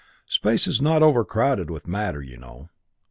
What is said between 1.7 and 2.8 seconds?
matter, you know.